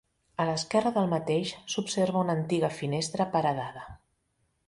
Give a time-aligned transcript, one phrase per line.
[0.43, 3.87] A l'esquerra del mateix s'observa una antiga finestra paredada.